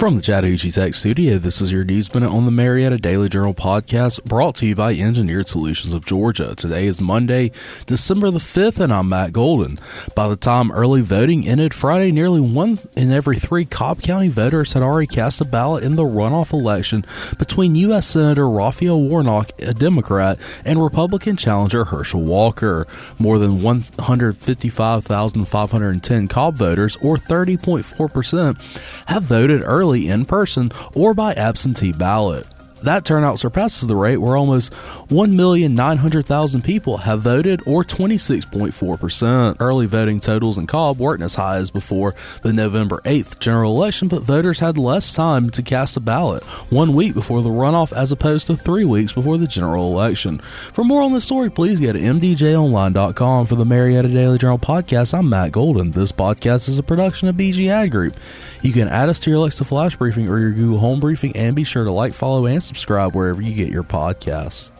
From 0.00 0.16
the 0.16 0.22
Chattahoochee 0.22 0.72
Tech 0.72 0.94
Studio, 0.94 1.36
this 1.36 1.60
is 1.60 1.70
your 1.70 1.84
News 1.84 2.14
Minute 2.14 2.32
on 2.32 2.46
the 2.46 2.50
Marietta 2.50 2.96
Daily 2.96 3.28
Journal 3.28 3.52
podcast 3.52 4.24
brought 4.24 4.54
to 4.56 4.64
you 4.64 4.74
by 4.74 4.94
Engineered 4.94 5.46
Solutions 5.46 5.92
of 5.92 6.06
Georgia. 6.06 6.54
Today 6.54 6.86
is 6.86 7.02
Monday, 7.02 7.52
December 7.84 8.30
the 8.30 8.38
5th, 8.38 8.80
and 8.80 8.94
I'm 8.94 9.10
Matt 9.10 9.34
Golden. 9.34 9.78
By 10.14 10.28
the 10.28 10.36
time 10.36 10.72
early 10.72 11.02
voting 11.02 11.46
ended 11.46 11.74
Friday, 11.74 12.12
nearly 12.12 12.40
one 12.40 12.78
in 12.96 13.12
every 13.12 13.38
three 13.38 13.66
Cobb 13.66 14.00
County 14.00 14.28
voters 14.28 14.72
had 14.72 14.82
already 14.82 15.06
cast 15.06 15.42
a 15.42 15.44
ballot 15.44 15.84
in 15.84 15.96
the 15.96 16.04
runoff 16.04 16.54
election 16.54 17.04
between 17.38 17.74
U.S. 17.74 18.06
Senator 18.06 18.48
Raphael 18.48 19.02
Warnock, 19.02 19.50
a 19.58 19.74
Democrat, 19.74 20.40
and 20.64 20.82
Republican 20.82 21.36
challenger 21.36 21.84
Herschel 21.84 22.22
Walker. 22.22 22.86
More 23.18 23.38
than 23.38 23.60
155,510 23.60 26.28
Cobb 26.28 26.56
voters, 26.56 26.96
or 27.02 27.18
30.4%, 27.18 28.80
have 29.04 29.24
voted 29.24 29.60
early 29.62 29.89
in 29.98 30.24
person 30.24 30.72
or 30.94 31.14
by 31.14 31.34
absentee 31.34 31.92
ballot. 31.92 32.46
That 32.82 33.04
turnout 33.04 33.38
surpasses 33.38 33.86
the 33.86 33.96
rate 33.96 34.16
where 34.18 34.36
almost 34.36 34.72
1,900,000 34.72 36.64
people 36.64 36.98
have 36.98 37.20
voted, 37.20 37.62
or 37.66 37.84
26.4%. 37.84 39.56
Early 39.60 39.86
voting 39.86 40.20
totals 40.20 40.56
in 40.56 40.66
Cobb 40.66 40.98
weren't 40.98 41.22
as 41.22 41.34
high 41.34 41.56
as 41.56 41.70
before 41.70 42.14
the 42.42 42.52
November 42.52 43.00
8th 43.04 43.38
general 43.38 43.76
election, 43.76 44.08
but 44.08 44.22
voters 44.22 44.60
had 44.60 44.78
less 44.78 45.12
time 45.12 45.50
to 45.50 45.62
cast 45.62 45.96
a 45.96 46.00
ballot 46.00 46.42
one 46.70 46.94
week 46.94 47.12
before 47.12 47.42
the 47.42 47.50
runoff 47.50 47.92
as 47.92 48.12
opposed 48.12 48.46
to 48.46 48.56
three 48.56 48.84
weeks 48.84 49.12
before 49.12 49.36
the 49.36 49.46
general 49.46 49.92
election. 49.92 50.38
For 50.72 50.84
more 50.84 51.02
on 51.02 51.12
this 51.12 51.24
story, 51.24 51.50
please 51.50 51.80
go 51.80 51.92
to 51.92 52.00
mdjonline.com. 52.00 53.46
For 53.46 53.54
the 53.56 53.64
Marietta 53.64 54.08
Daily 54.08 54.38
Journal 54.38 54.58
podcast, 54.58 55.16
I'm 55.16 55.28
Matt 55.28 55.52
Golden. 55.52 55.90
This 55.90 56.12
podcast 56.12 56.68
is 56.68 56.78
a 56.78 56.82
production 56.82 57.28
of 57.28 57.36
BG 57.36 57.90
Group. 57.90 58.14
You 58.62 58.72
can 58.72 58.88
add 58.88 59.08
us 59.08 59.18
to 59.20 59.30
your 59.30 59.38
Alexa 59.38 59.64
Flash 59.64 59.96
Briefing 59.96 60.28
or 60.28 60.38
your 60.38 60.52
Google 60.52 60.78
Home 60.78 61.00
Briefing, 61.00 61.34
and 61.34 61.56
be 61.56 61.64
sure 61.64 61.84
to 61.84 61.90
like, 61.90 62.12
follow, 62.12 62.46
and 62.46 62.69
subscribe 62.70 63.16
wherever 63.16 63.42
you 63.42 63.52
get 63.52 63.68
your 63.68 63.82
podcasts. 63.82 64.70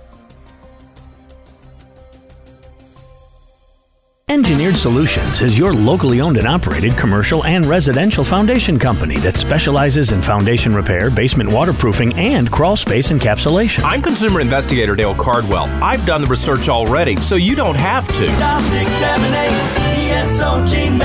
Engineered 4.28 4.77
Solutions 4.77 5.41
is 5.42 5.58
your 5.58 5.74
locally 5.74 6.20
owned 6.20 6.36
and 6.36 6.47
operated 6.47 6.97
commercial 6.97 7.44
and 7.47 7.66
residential 7.66 8.22
foundation 8.22 8.78
company 8.78 9.16
that 9.19 9.36
specializes 9.36 10.12
in 10.12 10.22
foundation 10.22 10.72
repair, 10.72 11.10
basement 11.10 11.50
waterproofing, 11.50 12.14
and 12.14 12.48
crawl 12.48 12.77
space 12.77 13.10
encapsulation. 13.10 13.82
I'm 13.82 14.00
consumer 14.00 14.41
investigator 14.41 14.94
Dale 14.94 15.16
Cardwell. 15.16 15.64
I've 15.82 16.06
done 16.06 16.20
the 16.20 16.28
research 16.28 16.69
already, 16.69 17.16
so 17.16 17.34
you 17.34 17.56
don't 17.56 17.75
have 17.75 18.06
to. 18.06 18.27
Dial 18.38 18.60
678 18.60 19.91
ESOG 20.10 20.97